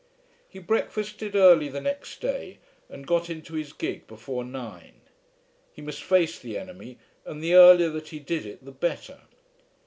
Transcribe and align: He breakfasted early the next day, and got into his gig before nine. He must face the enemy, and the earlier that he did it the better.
He 0.49 0.57
breakfasted 0.57 1.35
early 1.35 1.69
the 1.69 1.79
next 1.79 2.21
day, 2.21 2.57
and 2.89 3.05
got 3.05 3.29
into 3.29 3.53
his 3.53 3.71
gig 3.71 4.07
before 4.07 4.43
nine. 4.43 5.01
He 5.73 5.83
must 5.83 6.01
face 6.01 6.39
the 6.39 6.57
enemy, 6.57 6.97
and 7.23 7.39
the 7.39 7.53
earlier 7.53 7.89
that 7.91 8.07
he 8.07 8.17
did 8.17 8.43
it 8.47 8.65
the 8.65 8.71
better. 8.71 9.19